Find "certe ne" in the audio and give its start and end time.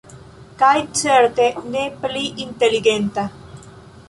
1.01-1.85